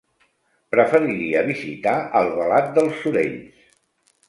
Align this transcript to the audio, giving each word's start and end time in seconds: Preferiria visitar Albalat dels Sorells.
Preferiria 0.75 1.43
visitar 1.51 1.95
Albalat 2.23 2.75
dels 2.79 2.99
Sorells. 3.05 3.71